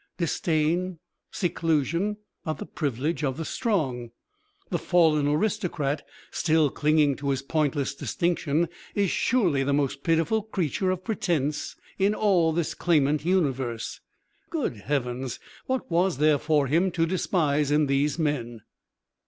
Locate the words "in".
11.99-12.15, 17.69-17.85